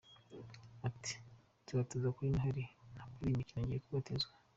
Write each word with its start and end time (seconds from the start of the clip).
Ati 0.87 1.13
“Nzabatizwa 1.61 2.09
kuri 2.15 2.31
Noheli, 2.33 2.63
ntabwo 2.93 3.17
ari 3.21 3.31
imikino 3.33 3.61
ngiye 3.65 3.81
kubatizwa. 3.85 4.33